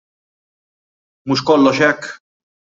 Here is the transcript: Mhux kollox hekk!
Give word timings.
Mhux 1.27 1.39
kollox 1.47 1.77
hekk! 1.83 2.03